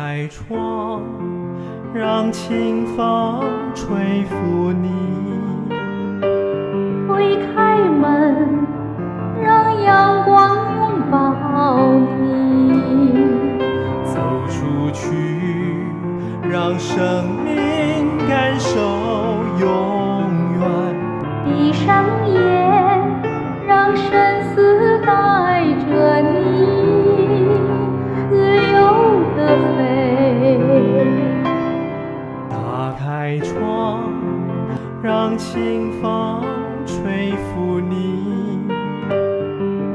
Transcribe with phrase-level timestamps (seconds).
[0.00, 1.02] 开窗，
[1.92, 3.42] 让清风
[3.74, 4.88] 吹拂你；
[7.08, 8.64] 推开门，
[9.42, 11.82] 让阳光拥抱
[12.20, 13.26] 你；
[14.04, 15.08] 走出去，
[16.48, 18.78] 让生命感受
[19.58, 19.97] 永
[35.08, 36.44] 让清风
[36.84, 38.60] 吹拂你，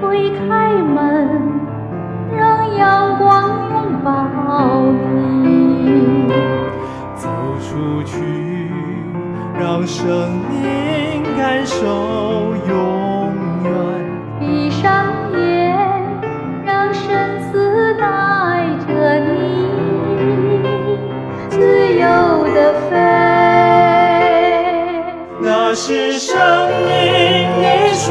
[0.00, 1.28] 推开门，
[2.34, 4.80] 让阳光拥抱
[5.42, 6.26] 你，
[7.14, 7.28] 走
[7.60, 8.16] 出去，
[9.60, 12.33] 让生命感受
[25.74, 26.38] 那是生
[26.86, 27.66] 命的
[27.98, 28.06] 春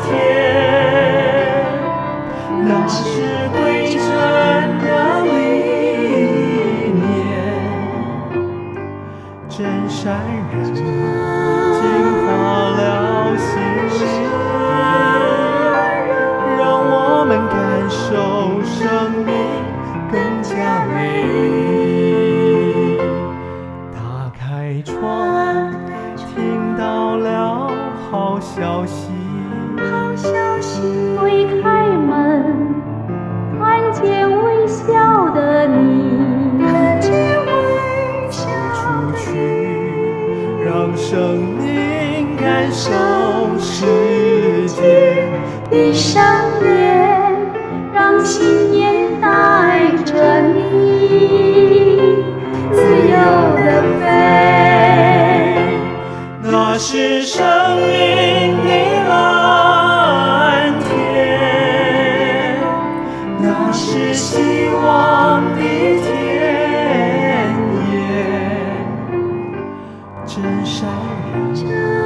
[0.00, 0.08] 天，
[2.64, 2.96] 那是
[3.52, 3.60] 归
[3.92, 4.00] 真
[4.80, 4.88] 的
[5.24, 5.28] 理
[6.96, 7.04] 念。
[9.50, 9.58] 真
[9.90, 10.00] 善
[10.50, 10.80] 人净
[12.24, 12.32] 化
[12.78, 12.80] 了
[13.36, 13.52] 心，
[16.56, 16.96] 让我
[17.28, 17.54] 们感
[17.90, 18.08] 受
[18.64, 18.80] 生
[19.26, 19.28] 命
[20.10, 20.48] 更加
[20.94, 21.59] 美丽
[30.10, 30.80] 好消息！
[31.16, 32.74] 推开门，
[33.60, 37.52] 看见微笑的你，看见微
[38.28, 38.82] 笑出
[39.16, 39.38] 去，
[40.64, 42.90] 让生命感受
[43.60, 43.86] 世
[44.66, 45.28] 界。
[45.70, 46.24] 闭上
[46.60, 47.36] 眼，
[47.94, 48.69] 让信
[64.20, 65.60] 希望的
[66.02, 66.04] 田
[67.90, 67.94] 野
[70.26, 70.86] 真善
[71.54, 71.99] 良。